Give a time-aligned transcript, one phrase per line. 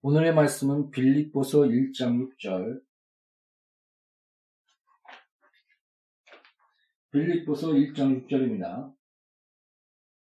[0.00, 2.80] 오늘의 말씀은 빌립보서 1장 6절
[7.10, 8.94] 빌립보서 1장 6절입니다.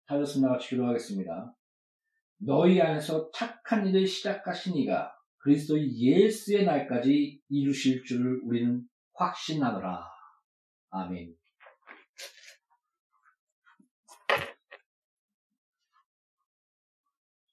[0.08, 1.56] 찾았으면 같이 기도하겠습니다.
[2.36, 10.04] 너희 안에서 착한 일을 시작하신 이가 그리스도 예수의 날까지 이루실 줄을 우리는 확신하노라.
[10.90, 11.34] 아멘.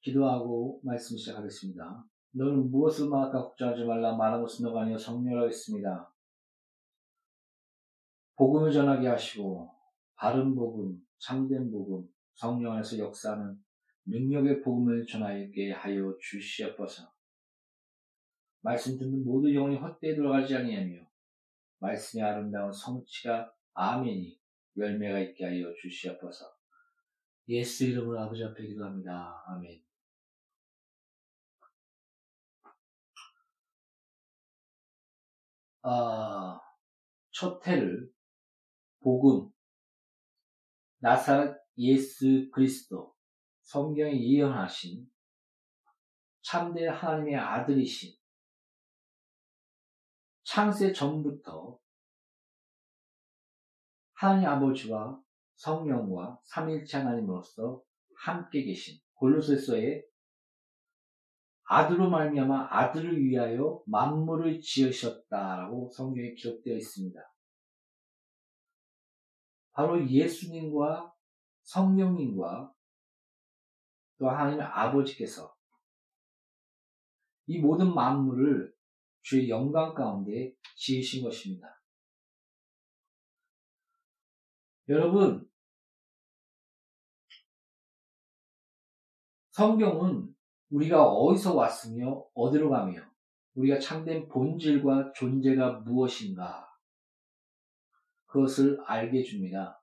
[0.01, 2.05] 기도하고 말씀 시작하겠습니다.
[2.31, 6.13] 너는 무엇을 말할까 걱정하지 말라 말한 것은 너가 아니여 성령하겠습니다.
[8.35, 9.69] 복음을 전하게 하시고
[10.15, 13.57] 바른 복음, 참된 복음, 성령 안에서 역사하는
[14.05, 17.11] 능력의 복음을 전하게 하여 주시옵소서.
[18.61, 21.05] 말씀 듣는 모두 영혼이 헛되이 들어가지 아니하며
[21.79, 24.39] 말씀의 아름다운 성취가 아멘이
[24.77, 26.45] 열매가 있게 하여 주시옵소서.
[27.49, 29.43] 예수 이름으로 아버지 앞에 기도합니다.
[29.47, 29.88] 아멘.
[35.91, 36.61] 아,
[37.31, 38.11] 첫 해를
[38.99, 39.49] 복음,
[40.99, 43.15] 나사렛 예수 그리스도,
[43.61, 45.09] 성경에 예언하신
[46.43, 48.15] 참된 하나님의 아들이신
[50.43, 51.79] 창세 전부터
[54.13, 55.19] 하나님 아버지와
[55.55, 57.81] 성령과 삼일체 하나님으로서
[58.15, 60.05] 함께 계신 골로새서의
[61.71, 67.21] 아들로 말미암아 아들을 위하여 만물을 지으셨다라고 성경에 기록되어 있습니다.
[69.73, 71.13] 바로 예수님과
[71.61, 72.73] 성령님과
[74.17, 75.55] 또 하나님의 아버지께서
[77.45, 78.73] 이 모든 만물을
[79.21, 81.79] 주의 영광 가운데 지으신 것입니다.
[84.87, 85.47] 여러분,
[89.51, 90.35] 성경은
[90.69, 93.01] 우리가 어디서 왔으며 어디로 가며
[93.55, 96.67] 우리가 참된 본질과 존재가 무엇인가
[98.27, 99.81] 그것을 알게 해줍니다.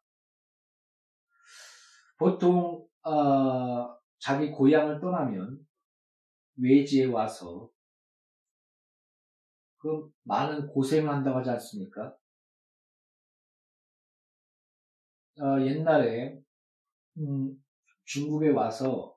[2.18, 5.66] 보통 어, 자기 고향을 떠나면
[6.56, 7.70] 외지에 와서
[9.78, 12.16] 그 많은 고생을 한다고 하지 않습니까?
[15.38, 16.40] 어, 옛날에
[17.18, 17.62] 음,
[18.04, 19.15] 중국에 와서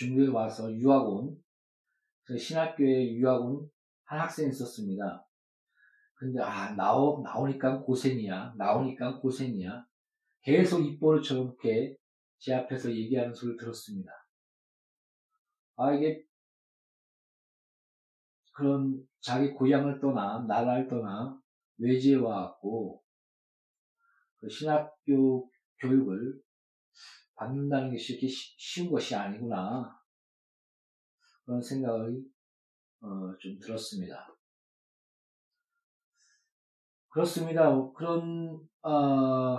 [0.00, 1.36] 중국에 와서 유학 온,
[2.24, 3.70] 그 신학교에 유학 온
[4.10, 5.24] 한 학생이 있었습니다.
[6.14, 8.54] 근데, 아, 나오, 나오니까 고생이야.
[8.58, 9.86] 나오니까 고생이야.
[10.42, 11.96] 계속 입버릇처럼 이렇게
[12.38, 14.10] 제 앞에서 얘기하는 소리를 들었습니다.
[15.76, 16.24] 아, 이게,
[18.52, 21.40] 그런 자기 고향을 떠나, 나라를 떠나,
[21.78, 23.04] 외지에 와갖고,
[24.38, 25.48] 그 신학교
[25.78, 26.34] 교육을
[27.40, 29.98] 받는다는 것이 이렇게 쉬운 것이 아니구나.
[31.44, 32.22] 그런 생각이
[33.00, 34.28] 어, 좀 들었습니다.
[37.08, 37.70] 그렇습니다.
[37.92, 39.58] 그런 어,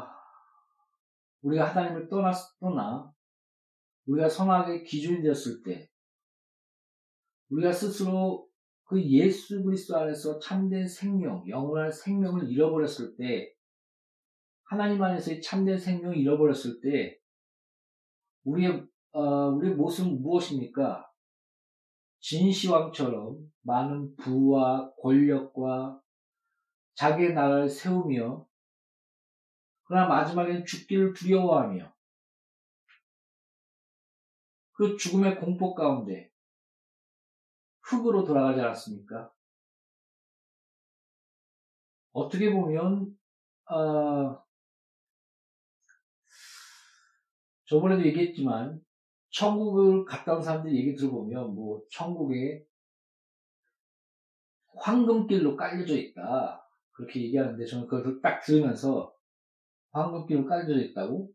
[1.41, 3.11] 우리가 하나님을 떠났, 떠나
[4.05, 5.89] 우리가 성악의 기준이 되었을 때
[7.49, 8.47] 우리가 스스로
[8.83, 13.51] 그 예수 그리스도 안에서 참된 생명, 영원한 생명을 잃어버렸을 때
[14.65, 17.20] 하나님 안에서의 참된 생명을 잃어버렸을 때
[18.43, 21.09] 우리의 어, 우리의 모습은 무엇입니까?
[22.19, 26.01] 진시황처럼 많은 부와 권력과
[26.95, 28.47] 자기의 나라를 세우며
[29.83, 31.93] 그러나 마지막에는 죽기를 두려워하며
[34.73, 36.31] 그 죽음의 공포 가운데
[37.81, 39.31] 흙으로 돌아가지 않았습니까?
[42.13, 43.17] 어떻게 보면
[43.65, 44.43] 어,
[47.71, 48.81] 저번에도 얘기했지만
[49.29, 52.65] 천국을 갔다 온 사람들 얘기 들어보면 뭐 천국에
[54.75, 56.67] 황금길로 깔려져 있다.
[56.91, 59.15] 그렇게 얘기하는데 저는 그걸 딱 들으면서
[59.91, 61.31] 황금길로 깔려져 있다고?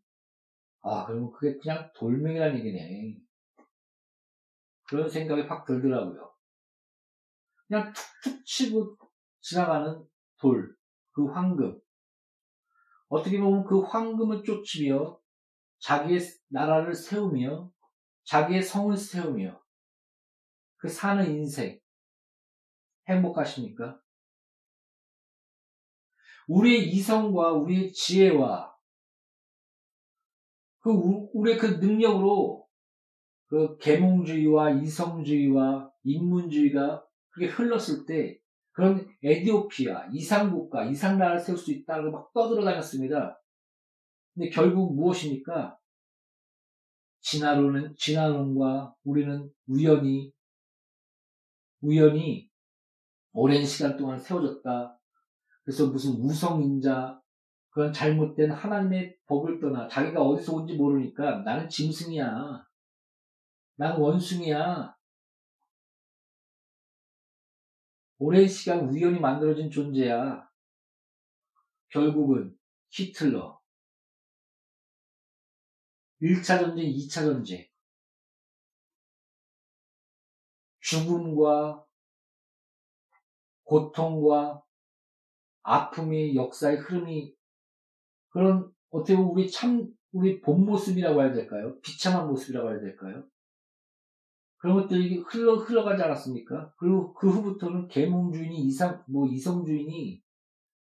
[0.82, 3.16] 아 그러면 그게 그냥 돌멩이라는 얘기네.
[4.88, 6.34] 그런 생각이 확 들더라고요.
[7.66, 8.98] 그냥 툭툭 치고
[9.40, 10.04] 지나가는
[10.38, 10.76] 돌,
[11.12, 11.80] 그 황금.
[13.08, 15.18] 어떻게 보면 그 황금을 쫓으며
[15.78, 17.70] 자기의 나라를 세우며
[18.24, 19.60] 자기의 성을 세우며
[20.76, 21.80] 그 사는 인생
[23.08, 24.00] 행복하십니까?
[26.48, 28.74] 우리의 이성과 우리의 지혜와
[30.80, 32.66] 그 우리의 그 능력으로
[33.46, 38.38] 그 계몽주의와 이성주의와 인문주의가 그게 흘렀을 때
[38.72, 43.40] 그런 에디오피아, 이상국가, 이상나라를 세울 수 있다고 막 떠들어 다녔습니다.
[44.36, 45.78] 근데 결국 무엇입니까?
[47.20, 50.30] 진화론은, 진화론과 우리는 우연히
[51.80, 52.50] 우연히
[53.32, 55.00] 오랜 시간 동안 세워졌다.
[55.64, 57.20] 그래서 무슨 우성인자,
[57.70, 62.66] 그런 잘못된 하나님의 법을 떠나 자기가 어디서 온지 모르니까 나는 짐승이야.
[63.76, 64.94] 난 원숭이야.
[68.18, 70.46] 오랜 시간 우연히 만들어진 존재야.
[71.88, 72.54] 결국은
[72.90, 73.65] 히틀러.
[76.22, 77.66] 1차 전쟁, 2차 전쟁.
[80.80, 81.84] 죽음과
[83.64, 84.62] 고통과
[85.62, 87.34] 아픔의 역사의 흐름이
[88.28, 91.78] 그런 어떻게 보면 우리 참 우리 본 모습이라고 해야 될까요?
[91.80, 93.24] 비참한 모습이라고 해야 될까요?
[94.58, 96.72] 그런 것들이 흘러 흘러가지 않았습니까?
[96.78, 100.22] 그리고 그 후부터는 계몽 주인이 이상 뭐 이성 주인이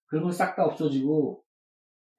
[0.07, 1.45] 그런 건 싹 다 없어지고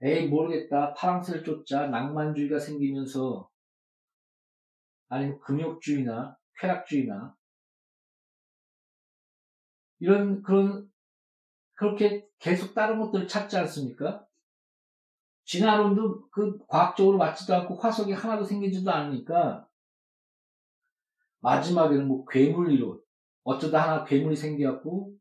[0.02, 0.94] 에이 모르겠다.
[0.94, 1.88] 파랑새를 쫓자.
[1.88, 3.50] 낭만주의가 생기면서.
[5.10, 7.36] 아니면 금욕주의나 쾌락주의나.
[10.00, 10.90] 이런 그런
[11.74, 14.26] 그렇게 계속 다른 것들을 찾지 않습니까?
[15.46, 19.68] 진화론도 그 과학적으로 맞지도 않고 화석이 하나도 생기지도 않으니까.
[21.40, 23.02] 마지막에는 뭐 괴물 이론.
[23.44, 25.14] 어쩌다 하나 괴물이 생겨갖고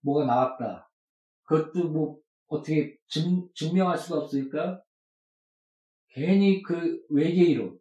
[0.00, 0.90] 뭐가 나왔다.
[1.44, 2.23] 그것도 뭐
[2.56, 4.82] 어떻게 증, 증명할 수가 없으니까
[6.08, 7.78] 괜히 그 외계이론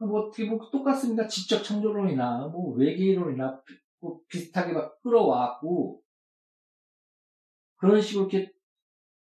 [0.00, 1.26] 뭐 어떻게 뭐 똑같습니다.
[1.26, 3.62] 지적 창조론이나 뭐 외계이론이나
[4.00, 6.02] 뭐 비슷하게 막 끌어왔고
[7.76, 8.52] 그런 식으로 이렇게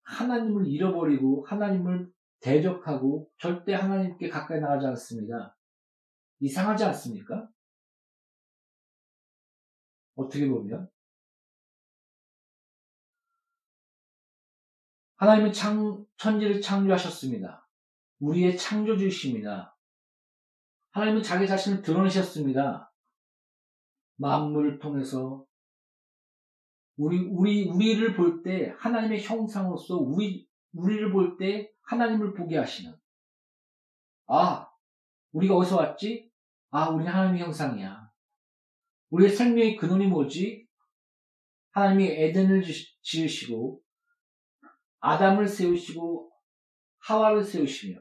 [0.04, 5.58] 하나님을 잃어버리고 하나님을 대적하고 절대 하나님께 가까이 나가지 않습니다.
[6.40, 7.50] 이상하지 않습니까?
[10.16, 10.90] 어떻게 보면
[15.18, 17.68] 하나님은 창, 천지를 창조하셨습니다.
[18.20, 19.76] 우리의 창조주이십니다.
[20.92, 22.92] 하나님은 자기 자신을 드러내셨습니다.
[24.18, 25.46] 만물을 통해서
[26.98, 32.96] 우리 우리 우리를 볼 때 하나님의 형상으로서 우리 우리를 볼 때 하나님을 보게 하시는
[34.28, 34.68] 아
[35.32, 36.32] 우리가 어디서 왔지?
[36.72, 38.12] 아 우리 하나님의 형상이야.
[39.12, 40.68] 우리의 생명의 근원이 뭐지?
[41.72, 42.64] 하나님이 에덴을
[43.02, 43.82] 지으시고
[45.00, 46.32] 아담을 세우시고
[47.00, 48.00] 하와를 세우시며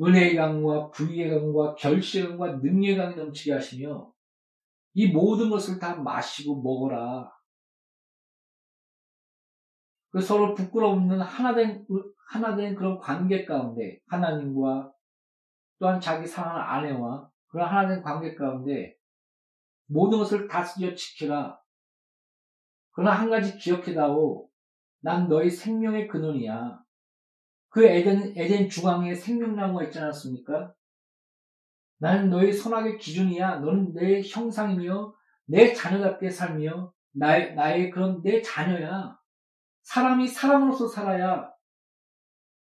[0.00, 4.12] 은혜의 강과 부의의 강과 결실의 강과 능력의 강이 넘치게 하시며
[4.94, 7.30] 이 모든 것을 다 마시고 먹어라.
[10.10, 11.86] 그 서로 부끄러움없는 하나된
[12.30, 14.92] 하나된 그런 관계 가운데 하나님과
[15.78, 18.96] 또한 자기 사랑하는 아내와 그런 하나된 관계 가운데
[19.86, 21.58] 모든 것을 다스려 지키라.
[22.98, 24.50] 그러나 한 가지 기억해다오.
[25.02, 26.82] 난 너희 생명의 근원이야.
[27.68, 30.74] 그 에덴, 에덴 중앙에 생명나무가 있지 않았습니까?
[31.98, 33.60] 나는 너의 선악의 기준이야.
[33.60, 35.14] 너는 내 형상이며
[35.44, 39.16] 내 자녀답게 살며 나의, 나의 그런 내 자녀야.
[39.84, 41.52] 사람이 사람으로서 살아야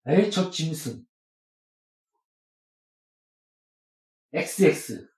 [0.08, 1.04] 에이 저 짐승
[4.32, 5.10] XX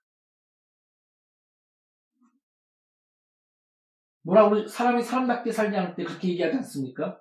[4.22, 4.68] 뭐라고 그러죠?
[4.68, 7.20] 사람이 사람답게 살지 않을 때 그렇게 얘기하지 않습니까?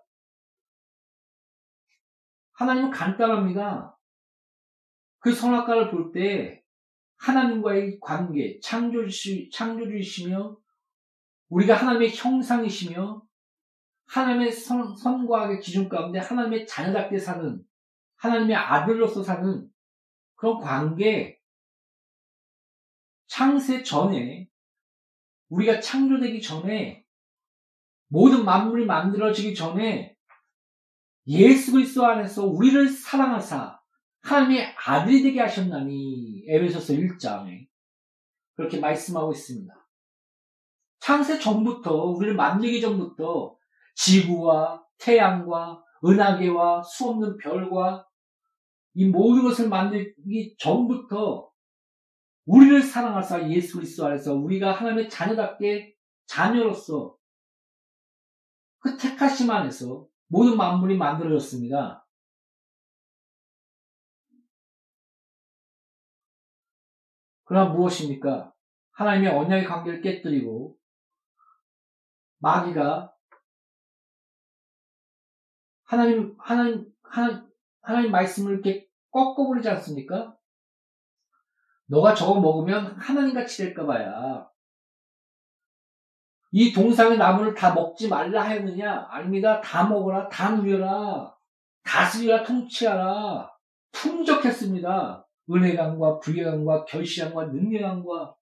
[2.54, 3.98] 하나님은 간단합니다.
[5.20, 6.62] 그 선악과를 볼 때
[7.18, 10.58] 하나님과의 관계, 창조주시, 창조주이시며
[11.50, 13.22] 우리가 하나님의 형상이시며
[14.08, 17.64] 하나님의 선, 선과의 기준 가운데 하나님의 자녀답게 사는
[18.18, 19.70] 하나님의 아들로서 사는
[20.36, 21.40] 그런 관계
[23.28, 24.51] 창세 전에
[25.52, 27.06] 우리가 창조되기 전에
[28.08, 30.16] 모든 만물이 만들어지기 전에
[31.28, 33.80] 예수 그리스도 안에서 우리를 사랑하사
[34.22, 37.68] 하나님의 아들이 되게 하셨나니 에베소서 1장에
[38.56, 39.74] 그렇게 말씀하고 있습니다.
[41.00, 43.56] 창세 전부터 우리를 만들기 전부터
[43.96, 48.08] 지구와 태양과 은하계와 수없는 별과
[48.94, 51.51] 이 모든 것을 만들기 전부터
[52.46, 55.96] 우리를 사랑하사 예수 그리스도 안에서 우리가 하나님의 자녀답게
[56.26, 57.18] 자녀로서
[58.80, 62.06] 그 택하심 안에서 모든 만물이 만들어졌습니다.
[67.44, 68.54] 그러나 무엇입니까?
[68.92, 70.78] 하나님의 언약의 관계를 깨뜨리고
[72.40, 73.14] 마귀가
[75.84, 80.38] 하나님 하나님 하나님, 하나님 말씀을 이렇게 꺾어버리지 않습니까?
[81.92, 84.50] 너가 저거 먹으면 하나님같이 될까 봐야.
[86.52, 89.08] 이 동상의 나무를 다 먹지 말라 하였느냐?
[89.10, 89.60] 아닙니다.
[89.60, 91.36] 다 먹어라, 다 누려라,
[91.84, 93.52] 다스리라, 통치하라.
[93.92, 95.28] 풍족했습니다.
[95.50, 98.36] 은혜감과 부여감과 결실감과 능력감과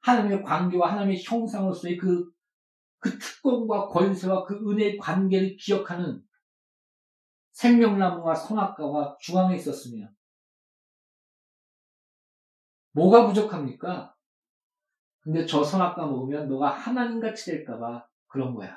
[0.00, 2.30] 하나님의 관계와 하나님의 형상으로서의 그,
[3.00, 6.22] 그 특권과 권세와 그 은혜의 관계를 기억하는
[7.52, 10.08] 생명나무와 선악과가 중앙에 있었으며
[12.98, 14.12] 뭐가 부족합니까?
[15.20, 18.76] 근데 저 선악과 먹으면 너가 하나님같이 될까봐 그런 거야.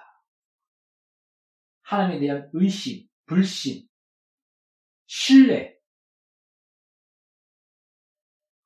[1.82, 3.88] 하나님에 대한 의심, 불신,
[5.08, 5.76] 신뢰.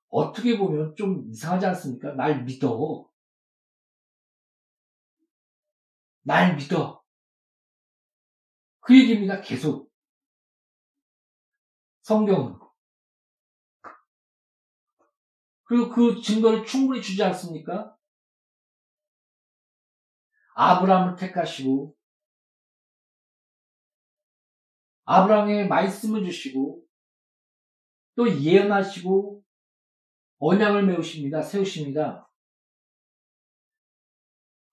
[0.10, 2.14] 어떻게 보면 좀 이상하지 않습니까?
[2.16, 3.10] 날 믿어.
[6.24, 7.02] 날 믿어.
[8.82, 9.40] 그 얘기입니다.
[9.42, 9.90] 계속.
[12.02, 12.64] 성경은.
[15.65, 17.95] 그리고 그 증거를 충분히 주지 않습니까?
[20.55, 21.95] 아브라함을 택하시고
[25.03, 26.84] 아브라함의 말씀을 주시고
[28.15, 29.43] 또 예언하시고
[30.39, 31.41] 언약을 메우십니다.
[31.41, 32.29] 세우십니다.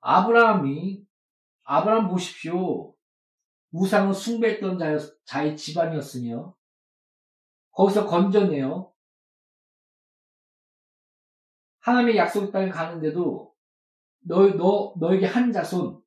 [0.01, 1.05] 아브라함이
[1.65, 2.95] 아브라함 보십시오.
[3.73, 4.79] 우상을 숭배했던
[5.25, 6.55] 자의 집안이었으며
[7.71, 8.92] 거기서 건져내요.
[11.83, 13.53] 하나님의 약속 땅에 가는데도
[14.25, 16.01] 너, 너, 너에게 한 자손이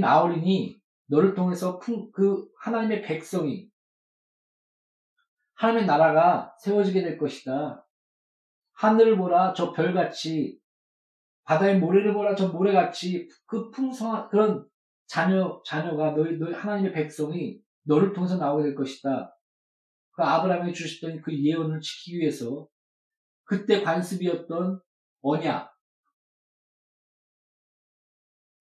[0.00, 3.70] 나오리니 너를 통해서 풍, 그 하나님의 백성이
[5.54, 7.86] 하나님의 나라가 세워지게 될 것이다.
[8.74, 10.58] 하늘을 보라 저 별같이
[11.44, 14.66] 바다의 모래를 보라 저 모래같이 그 풍성한 그런
[15.06, 19.36] 자녀 자녀가 너희 너희 하나님의 백성이 너를 통해서 나오게 될 것이다.
[20.12, 22.66] 그 아브라함이 주셨던 그 예언을 지키기 위해서
[23.50, 24.80] 그때 관습이었던
[25.22, 25.76] 언약,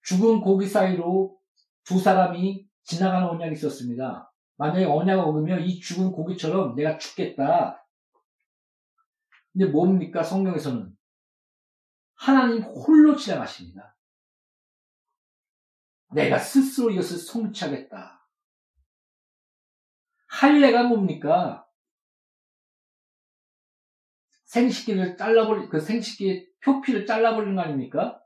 [0.01, 1.39] 죽은 고기 사이로
[1.83, 4.33] 두 사람이 지나가는 언약이 있었습니다.
[4.55, 7.85] 만약에 언약을 얻으면 이 죽은 고기처럼 내가 죽겠다.
[9.53, 10.23] 근데 뭡니까?
[10.23, 10.97] 성경에서는
[12.15, 13.95] 하나님 홀로 지나가십니다.
[16.15, 18.27] 내가 스스로 이것을 성취하겠다.
[20.29, 21.68] 할례가 뭡니까?
[24.49, 28.19] 생식기를 잘라버리, 그 생식기의 표피를 잘라버리는 거 아닙니까?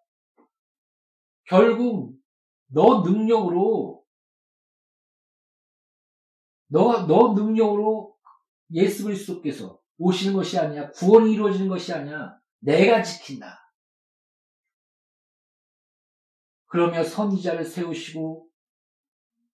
[1.45, 2.17] 결국,
[2.67, 4.05] 너 능력으로,
[6.67, 8.17] 너, 너 능력으로
[8.71, 10.89] 예수 그리스도께서 오시는 것이 아니야.
[10.91, 12.39] 구원이 이루어지는 것이 아니야.
[12.59, 13.59] 내가 지킨다.
[16.67, 18.49] 그러며 선지자를 세우시고,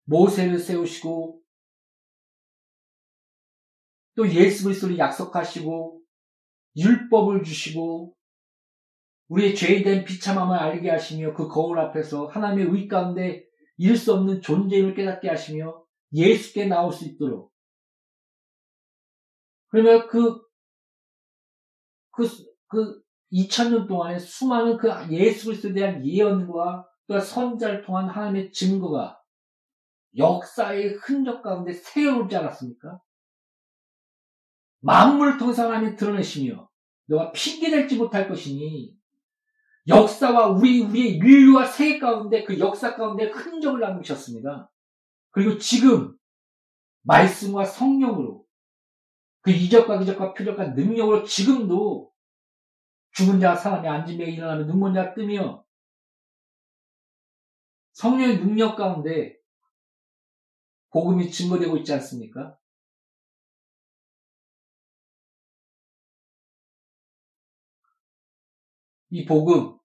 [0.06, 1.42] 모세를 세우시고,
[4.16, 6.05] 또 예수 그리스도를 약속하시고,
[6.76, 8.16] 율법을 주시고
[9.28, 13.44] 우리의 죄에 대 비참함을 알게 하시며 그 거울 앞에서 하나님의 의 가운데
[13.78, 17.52] 잃을 수 없는 존재임을 깨닫게 하시며 예수께 나올 수 있도록
[19.68, 20.42] 그러면 그,
[22.12, 22.28] 그,
[22.68, 23.02] 그
[23.32, 29.20] 2000년 동안에 수많은 그 예수 그리스도에 대한 예언과 또 선자를 통한 하나님의 증거가
[30.18, 33.00] 역사의 흔적 가운데 세워오지 않았습니까?
[35.38, 36.70] 통해서 하나님이 드러내시며
[37.08, 38.96] 너가 핑계될지 못할 것이니
[39.88, 44.72] 역사와 우리 우리의 인류와 세계 가운데 그 역사 가운데 흔적을 남기셨습니다.
[45.32, 46.16] 그리고 지금
[47.04, 48.46] 말씀과 성령으로
[49.42, 52.12] 그 이적과 기적과 표적과 능력으로 지금도
[53.12, 55.64] 죽은 자가 사람이 앉으며 일어나며 눈먼 자가 뜨며
[57.94, 59.38] 성령의 능력 가운데
[60.90, 62.58] 복음이 증거되고 있지 않습니까?
[69.16, 69.78] 이 복음,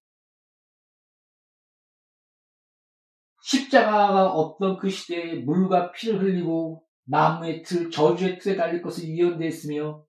[3.42, 10.04] 십자가가 없던 그 시대에 물과 피를 흘리고 나무의 틀, 저주의 틀에 달릴 것을 예언되어 있으며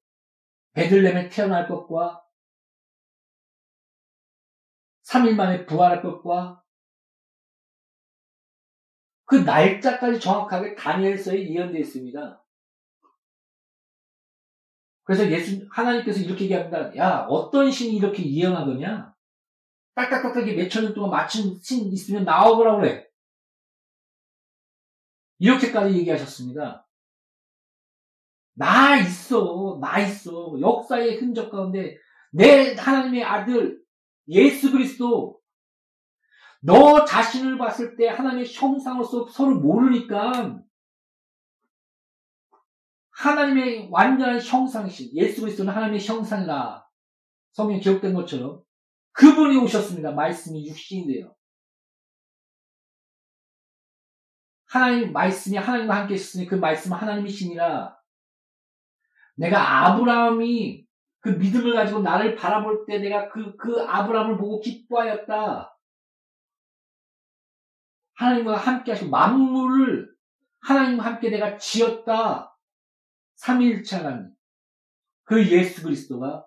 [0.73, 2.23] 베들렘에 태어날 것과
[5.03, 6.63] 3일 만에 부활할 것과
[9.25, 12.43] 그 날짜까지 정확하게 다니엘서에 예언되어 있습니다.
[15.03, 16.95] 그래서 예수, 하나님께서 이렇게 얘기합니다.
[16.97, 19.10] 야, 어떤 신이 이렇게 예언하더냐?
[19.95, 23.07] 딱딱딱하게 몇천 년 동안 맞춘 신 있으면 나와보라 그래.
[25.39, 26.87] 이렇게까지 얘기하셨습니다.
[28.53, 30.59] 나 있어, 나 있어.
[30.59, 31.97] 역사의 흔적 가운데
[32.31, 33.81] 내 하나님의 아들
[34.27, 35.41] 예수 그리스도
[36.61, 40.61] 너 자신을 봤을 때 하나님의 형상으로서 서로 모르니까
[43.09, 46.89] 하나님의 완전한 형상이신 예수 그리스도는 하나님의 형상이다.
[47.51, 48.63] 성경 기록된 것처럼
[49.13, 50.11] 그분이 오셨습니다.
[50.11, 51.35] 말씀이 육신이 돼요.
[54.65, 57.97] 하나님 말씀이 하나님과 함께 있으니 그 말씀은 하나님이시니라.
[59.35, 60.87] 내가 아브라함이
[61.19, 65.77] 그 믿음을 가지고 나를 바라볼 때 내가 그, 그 아브라함을 보고 기뻐하였다.
[68.13, 70.15] 하나님과 함께 하시고 만물을
[70.61, 72.57] 하나님과 함께 내가 지었다.
[73.35, 74.33] 삼일차간
[75.23, 76.45] 그 예수 그리스도가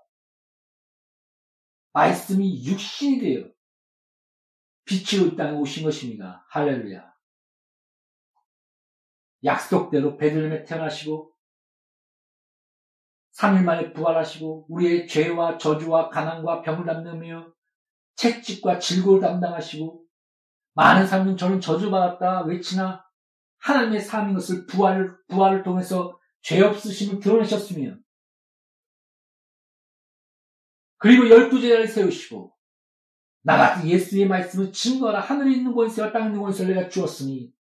[1.94, 3.48] 말씀이 육신이 되어
[4.84, 6.44] 빛으로 이 땅에 오신 것입니다.
[6.50, 7.14] 할렐루야.
[9.44, 11.32] 약속대로 베들레헴에 태어나시고
[13.36, 17.52] 3일 만에 부활하시고 우리의 죄와 저주와 가난과 병을 담으며
[18.16, 20.04] 채찍과 질고를 담당하시고
[20.74, 23.04] 많은 사람은 저는 저주받았다 외치나
[23.58, 27.96] 하나님의 삶인 것을 부활, 부활을 통해서 죄 없으심을 드러내셨으며
[31.04, 32.56] 그리고 열두 제자를 세우시고
[33.42, 37.52] 나 같은 예수의 말씀을 증거하라 하늘에 있는 권세와 땅에 있는 권세를 내가 주었으니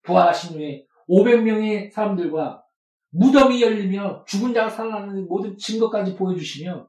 [0.00, 2.64] 부활하신 후에 500명의 사람들과
[3.10, 6.88] 무덤이 열리며 죽은 자가 살아나는 모든 증거까지 보여주시며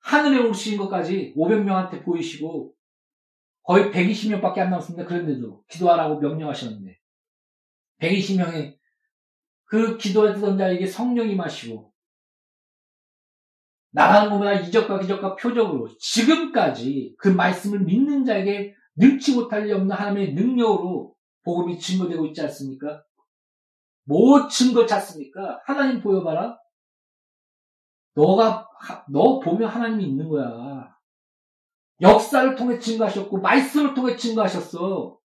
[0.00, 2.74] 하늘에 오르신 것까지 500명한테 보이시고
[3.62, 5.06] 거의 120명밖에 안 남았습니다.
[5.06, 7.00] 그런데도 기도하라고 명령하셨는데
[8.02, 8.75] 120명의
[9.66, 11.92] 그 기도했던 자에게 성령이 마시고
[13.90, 20.34] 나가는 것보다 이적과 기적과 표적으로 지금까지 그 말씀을 믿는 자에게 능치 못할 리 없는 하나님의
[20.34, 23.02] 능력으로 복음이 증거되고 있지 않습니까?
[24.04, 25.60] 뭐 증거 찾습니까?
[25.64, 26.58] 하나님 보여봐라.
[28.14, 28.68] 너가
[29.10, 30.94] 너 보면 하나님이 있는 거야.
[32.00, 35.18] 역사를 통해 증거하셨고 말씀을 통해 증거하셨어.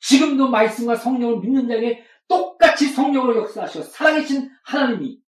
[0.00, 3.82] 지금도 말씀과 성령을 믿는 자에게 똑같이 성령으로 역사하셔.
[3.82, 5.22] 살아계신 하나님이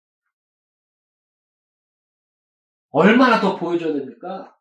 [2.91, 4.57] 얼마나 더 보여줘야 됩니까?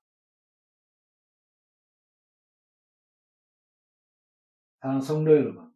[4.80, 5.74] 사랑하는 성도 여러분.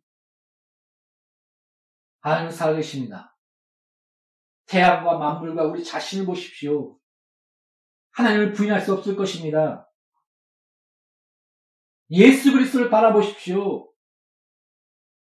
[2.20, 3.36] 하나님 살아계십니다.
[4.68, 7.00] 태양과 만물과 우리 자신을 보십시오.
[8.12, 9.90] 하나님을 부인할 수 없을 것입니다.
[12.12, 13.91] 예수 그리스도를 바라보십시오.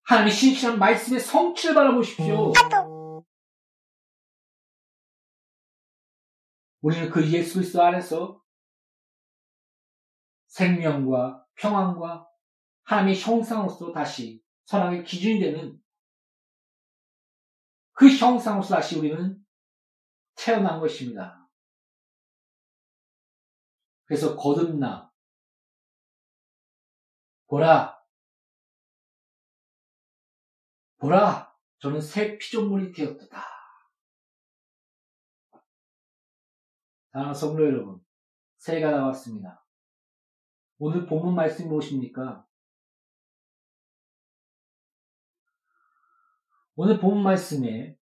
[0.04, 2.52] 하나님의 신실한 말씀의 성취를 바라보십시오.
[6.80, 8.42] 우리는 그 예수 그리스도 안에서
[10.48, 12.28] 생명과 평안과
[12.82, 15.80] 하나님의 형상으로서 다시 선악의 기준이 되는
[17.92, 19.38] 그 형상으로서 다시 우리는
[20.34, 21.48] 태어난 것입니다.
[24.04, 25.10] 그래서 거듭나
[27.46, 28.01] 보라
[31.02, 33.44] 보라 저는 새 피조물이 되었다.
[37.10, 38.00] 사랑하는 성도 여러분
[38.58, 39.66] 새해가 나왔습니다.
[40.78, 42.46] 오늘 본문 말씀이 무엇입니까?
[46.76, 47.98] 오늘 본 말씀에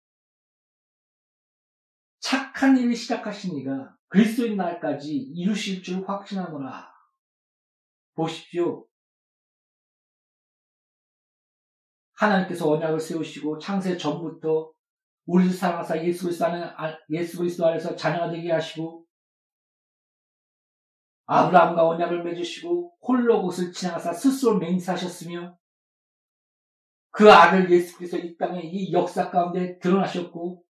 [2.19, 6.93] 착한 일을 시작하신 이가 그리스도인 날까지 이루실 줄 확신하노라.
[8.15, 8.89] 보십시오.
[12.19, 14.73] 하나님께서 언약을 세우시고 창세 전부터
[15.27, 19.05] 우리를 사랑하사 예수 그리스도 안에, 예수 그리스도 안에서 자녀가 되게 하시고
[21.27, 25.57] 아브라함과 언약을 맺으시고 홀로 곳을 지나가사 스스로 맹세하셨으며
[27.11, 30.65] 그 아들 예수 그리스도 이 땅에 이 역사 가운데 드러나셨고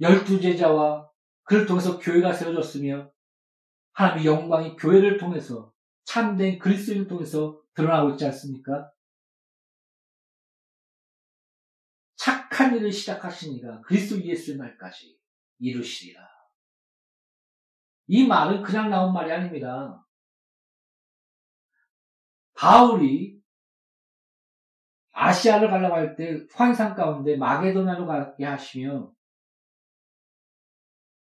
[0.00, 1.08] 열두 제자와
[1.44, 3.10] 그를 통해서 교회가 세워졌으며
[3.92, 5.72] 하나님의 영광이 교회를 통해서
[6.04, 8.90] 참된 그리스도인을 통해서 드러나고 있지 않습니까?
[12.56, 15.18] 착한 일을 시작하시니가 그리스도 예수의 날까지
[15.58, 16.26] 이루시리라.
[18.06, 20.02] 이 말은 그냥 나온 말이 아닙니다.
[22.54, 23.38] 바울이
[25.12, 29.12] 아시아를 가려고 할 때 환상 가운데 마게도나로 가게 하시며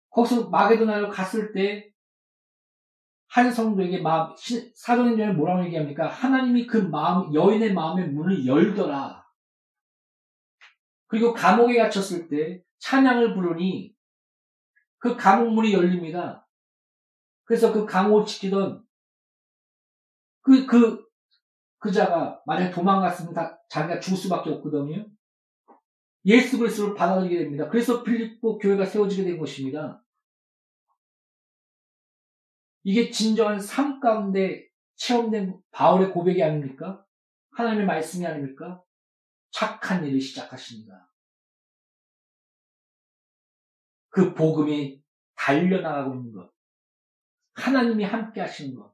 [0.10, 1.90] 거기서 마게도나로 갔을 때
[3.34, 4.36] 한 성도에게 마음,
[4.76, 6.10] 사도행전에 뭐라고 얘기합니까?
[6.10, 9.21] 하나님이 그 마음, 여인의 마음의 문을 열더라.
[11.12, 13.94] 그리고 감옥에 갇혔을 때 찬양을 부르니
[14.98, 16.48] 그 감옥 문이 열립니다.
[17.44, 18.82] 그래서 그 감옥을 지키던
[20.40, 21.06] 그, 그
[21.80, 25.06] 그자가 만약 도망갔으면 다 자기가 죽을 수밖에 없거든요.
[26.24, 27.68] 예수 그리스도를 받아들이게 됩니다.
[27.68, 30.02] 그래서 필리포 교회가 세워지게 된 것입니다.
[32.84, 37.06] 이게 진정한 삶 가운데 체험된 바울의 고백이 아닙니까?
[37.52, 38.82] 하나님의 말씀이 아닙니까?
[39.52, 41.12] 착한 일을 시작하십니다.
[44.10, 45.02] 그 복음이
[45.36, 46.52] 달려나가고 있는 것.
[47.54, 48.94] 하나님이 함께 하시는 것.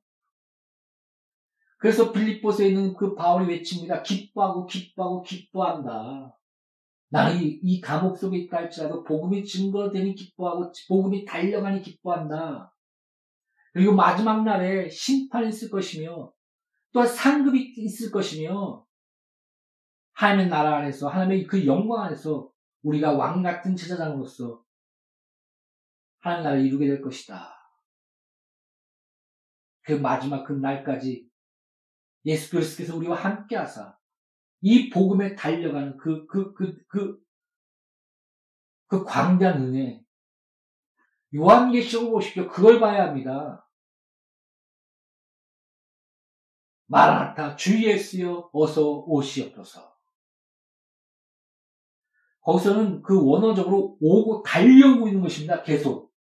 [1.77, 4.01] 그래서 빌립보스에 있는 그 바울이 외칩니다.
[4.01, 6.35] 기뻐하고 기뻐하고 기뻐한다.
[7.09, 12.73] 나는 이, 이 감옥 속에 있다 할지라도 복음이 증거되니 기뻐하고 복음이 달려가니 기뻐한다.
[13.73, 16.33] 그리고 마지막 날에 심판이 있을 것이며
[16.91, 18.86] 또 상급이 있을 것이며
[20.17, 22.51] 하나님의 나라 안에서 하나님의 그 영광 안에서
[22.81, 24.63] 우리가 왕 같은 제사장으로서
[26.19, 27.55] 하나님 나라를 이루게 될 것이다.
[29.83, 31.29] 그 마지막 그 날까지
[32.25, 33.95] 예수 그리스도께서 우리와 함께 하사
[34.61, 37.23] 이 복음에 달려가는 그, 그, 그, 그,
[38.87, 40.03] 그 광대한 은혜.
[41.35, 42.47] 요한계시록을 보십시오.
[42.47, 43.69] 그걸 봐야 합니다.
[46.87, 49.96] 마라나타 주 예수여 어서 오시옵소서.
[52.47, 55.61] 거기서는 그 원어적으로 오고 달려오고 있는 것입니다.
[55.63, 56.15] 계속.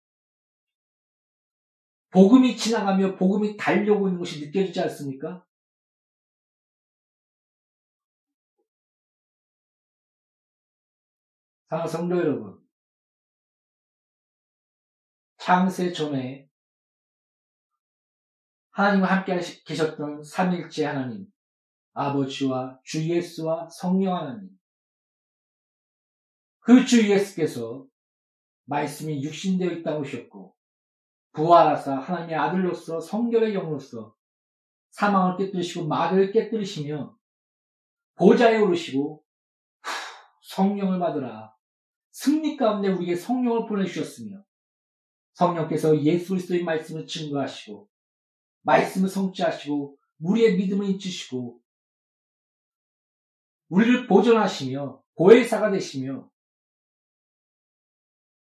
[2.08, 5.44] 복음이 지나가며 복음이 달려오고 있는 것이 느껴지지 않습니까?
[11.68, 12.58] 사랑 성도 여러분,
[15.36, 16.48] 창세 전에
[18.70, 21.26] 하나님과 함께 계셨던 삼일째 하나님,
[21.92, 24.48] 아버지와 주 예수와 성령 하나님,
[26.64, 27.86] 그 주 예수께서
[28.64, 30.56] 말씀이 육신되어 있다고 하셨고,
[31.32, 34.14] 부활하사 하나님의 아들로서 성결의 영으로서
[34.90, 37.14] 사망을 깨뜨리시고 마귀를 깨뜨리시며
[38.14, 39.22] 보좌에 오르시고
[40.42, 41.54] 성령을 받으라.
[42.12, 44.42] 승리 가운데 우리에게 성령을 보내주셨으며
[45.34, 47.88] 성령께서 예수 그리스도의 말씀을 증거하시고
[48.62, 51.60] 말씀을 성취하시고 우리의 믿음을 인치시고
[53.68, 56.30] 우리를 보존하시며 보혜사가 되시며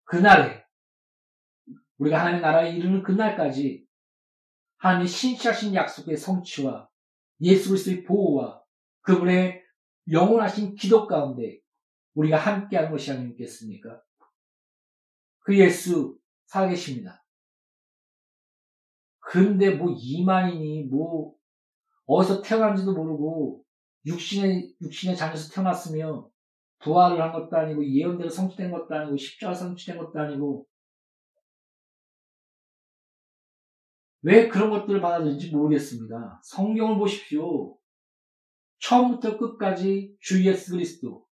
[0.10, 0.66] 그날에
[2.00, 3.86] 우리가 하나님의 나라에 이르는 그날까지
[4.78, 6.90] 하나님의 신실하신 약속의 성취와
[7.42, 8.64] 예수 그리스도의 보호와
[9.02, 9.64] 그분의
[10.12, 11.60] 영원하신 기도 가운데
[12.16, 14.02] 우리가 함께하는 것이 아니겠습니까?
[15.42, 16.18] 그 예수
[16.48, 17.24] 살아계십니다.
[19.20, 21.36] 그런데 뭐 이만이니 뭐
[22.08, 23.64] 어디서 태어난지도 모르고
[24.08, 26.29] 육신의 육신의 자녀에서 태어났으며
[26.80, 30.66] 부활을 한 것도 아니고 예언대로 성취된 것도 아니고 십자가 성취된 것도 아니고
[34.22, 36.42] 왜 그런 것들을 받아들인지 모르겠습니다.
[36.44, 37.78] 성경을 보십시오.
[38.80, 41.26] 처음부터 끝까지 주 예수 그리스도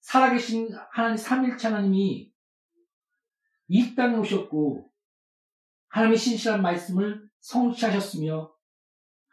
[0.00, 2.32] 살아계신 하나님 삼일체 하나님이
[3.68, 4.90] 이 땅에 오셨고
[5.88, 8.52] 하나님의 신실한 말씀을 성취하셨으며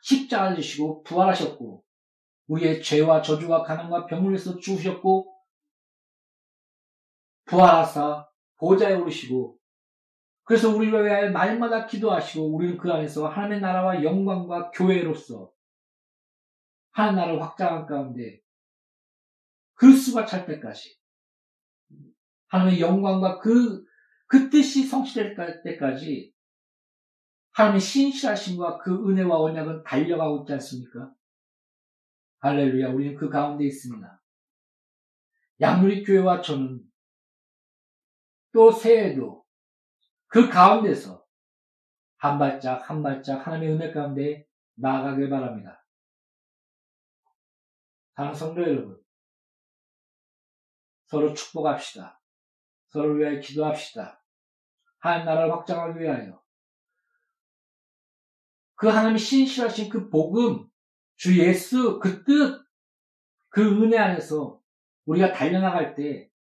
[0.02, 1.84] 십자가를 지시고 부활하셨고
[2.52, 5.34] 우리의 죄와 저주와 가난과 병을 위해서 죽으셨고
[7.46, 9.58] 부활하사 보좌에 오르시고
[10.44, 15.52] 그래서 우리를 위하여 날마다 기도하시고 우리는 그 안에서 하나님의 나라와 영광과 교회로서
[16.92, 18.42] 하나님 나라를 확장한 가운데
[19.76, 20.98] 그 수가 찰 때까지
[22.48, 23.86] 하나님의 영광과 그,
[24.28, 26.34] 그 뜻이 성취될 때까지
[27.54, 31.14] 하나님의 신실하심과 그 은혜와 언약은 달려가고 있지 않습니까?
[32.42, 34.22] 할렐루야, 우리는 그 가운데 있습니다.
[35.62, 36.82] 양누리 교회와 저는
[38.52, 39.46] 또 새해도
[40.26, 41.24] 그 가운데서
[42.18, 45.86] 한 발짝 한 발짝 하나님의 은혜 가운데 나아가길 바랍니다.
[48.16, 49.00] 사랑 성도 여러분,
[51.06, 52.20] 서로 축복합시다.
[52.88, 54.24] 서로 위하여 기도합시다.
[54.98, 56.42] 하나님 나라를 확장하기 위하여
[58.76, 60.71] 그 하나님의 신실하신 그 복음,
[61.22, 62.66] 주 예수 그 뜻,
[63.50, 64.60] 그 은혜 안에서
[65.06, 66.32] 우리가 달려나갈 때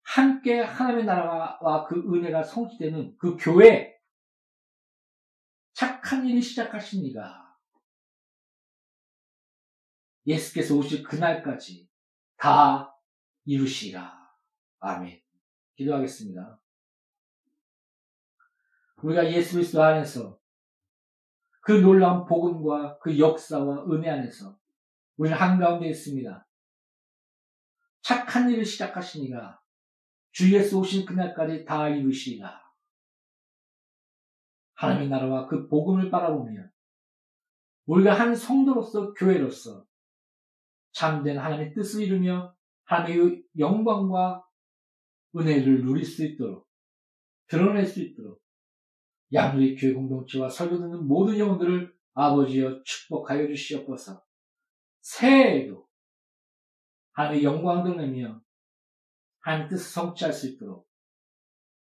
[0.00, 4.00] 함께 하나님의 나라와 그 은혜가 성취되는 그 교회
[5.74, 7.54] 착한 일을 시작하신 이가
[10.26, 11.86] 예수께서 오실 그날까지
[12.38, 12.98] 다
[13.44, 14.26] 이루시라.
[14.78, 15.22] 아멘.
[15.76, 16.58] 기도하겠습니다.
[19.02, 20.37] 우리가 예수 그리스도 안에서
[21.68, 24.58] 그 놀라운 복음과 그 역사와 은혜 안에서
[25.18, 26.48] 우리는 한가운데 있습니다.
[28.00, 29.60] 착한 일을 시작하시니가
[30.32, 32.58] 주 예수 오신 그날까지 다 이루시리라.
[34.76, 36.70] 하나님의 나라와 그 복음을 바라보며
[37.84, 39.84] 우리가 한 성도로서 교회로서
[40.92, 44.42] 참된 하나님의 뜻을 이루며 하나님의 영광과
[45.36, 46.66] 은혜를 누릴 수 있도록
[47.46, 48.40] 드러낼 수 있도록
[49.32, 54.24] 양로의 교회 공동체와 설교 듣는 모든 영혼들을 아버지여 축복하여 주시옵소서.
[55.00, 55.86] 새해에도
[57.12, 58.40] 하늘의 영광을 내며
[59.40, 60.88] 한 뜻을 성취할 수 있도록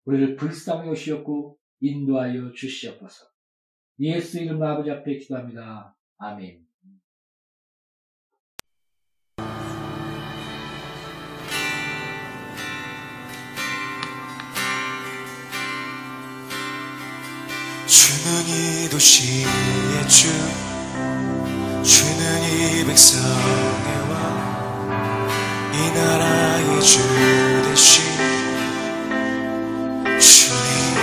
[0.06, 3.26] 우리를 불쌍히 오시옵고 인도하여 주시옵소서.
[4.00, 5.96] 예수 이름 아버지 앞에 기도합니다.
[6.18, 6.71] 아멘.
[17.92, 20.30] 주는 이 도시의 주
[21.84, 24.62] 주는 이 백성의 왕
[25.74, 27.00] 이 나라의 주
[27.64, 28.04] 대신
[30.06, 30.96] 주님.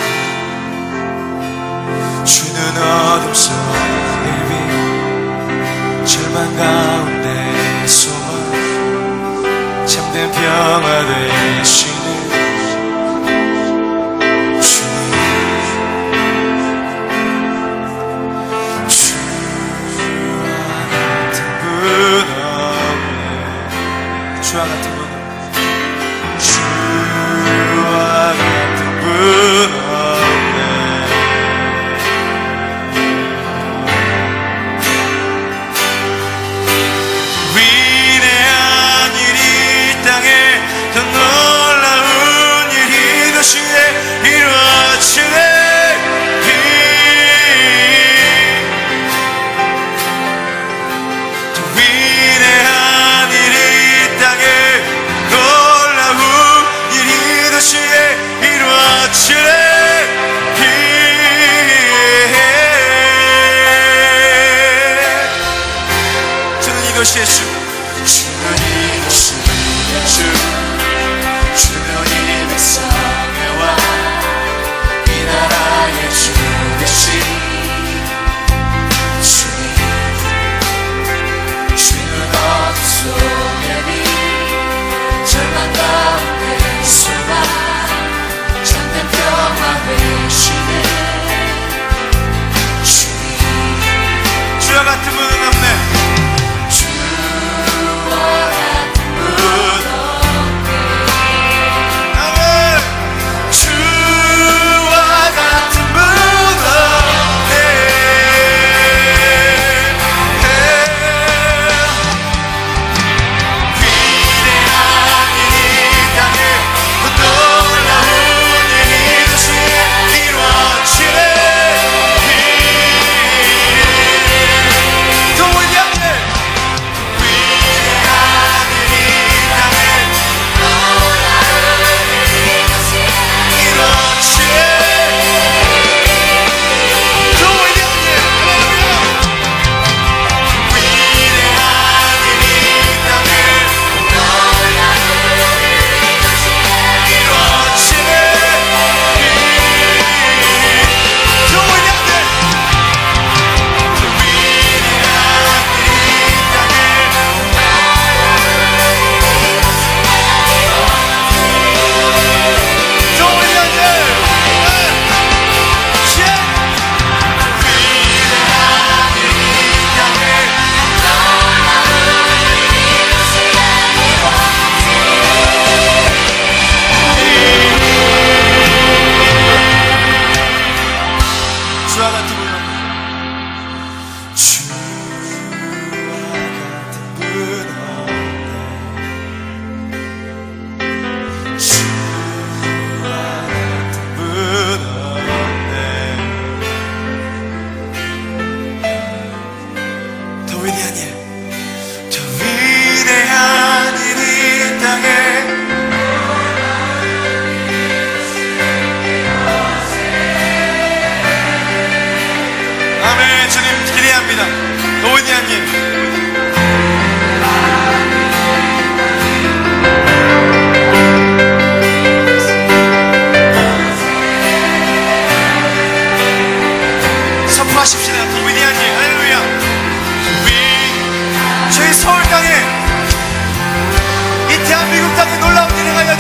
[2.25, 4.51] 주는 어둠 속의 위
[6.07, 8.27] 절망 가운데 소망
[9.87, 11.98] 참된 평화 되신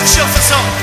[0.09, 0.77] Encheu, sessão.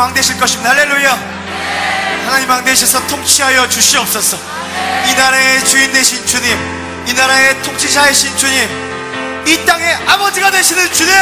[0.00, 0.70] 왕 되실 것입니다.
[0.70, 1.18] 할렐루야.
[2.24, 4.38] 하나님 왕 되셔서 통치하여 주시옵소서.
[5.06, 11.12] 이 나라의 주인 되신 주님, 이 나라의 통치자이신 주님, 이 땅의 아버지가 되시는 주님,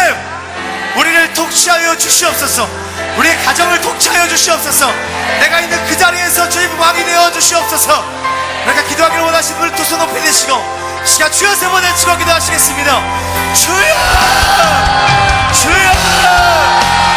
[0.94, 2.68] 우리를 통치하여 주시옵소서.
[3.16, 4.92] 우리의 가정을 통치하여 주시옵소서.
[5.40, 8.04] 내가 있는 그 자리에서 주님 왕이 되어 주시옵소서.
[8.62, 10.54] 그러니까 기도하기를 원하신 분을 두손 높이 내시고
[11.04, 13.02] 시간 주여 세 번에 치고 기도하시겠습니다.
[13.54, 13.94] 주여!
[15.52, 17.07] 주여!